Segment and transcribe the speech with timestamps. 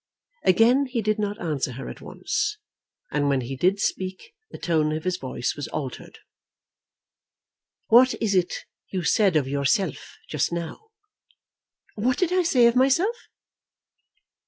[0.43, 2.57] Again he did not answer her at once,
[3.11, 6.17] and when he did speak the tone of his voice was altered.
[7.89, 10.87] "What was it you said of yourself, just now?"
[11.93, 13.27] "What did I say of myself?"